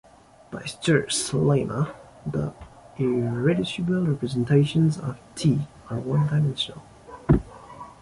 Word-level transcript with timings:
By 0.49 0.63
Schur's 0.63 1.29
lemma, 1.29 1.93
the 2.25 2.53
irreducible 2.97 4.07
representations 4.07 4.97
of 4.97 5.19
"T" 5.35 5.67
are 5.91 5.99
one 5.99 6.25
dimensional. 6.25 6.81